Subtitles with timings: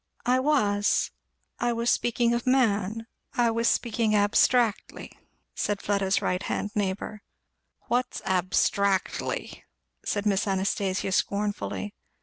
[0.25, 1.11] "I was
[1.59, 3.05] I was speaking of man
[3.35, 5.11] I was speaking abstractly,"
[5.53, 7.21] said Fleda's right hand neighbour.
[7.81, 9.63] "What's abstractly?"
[10.03, 11.93] said Miss Anastasia scornfully.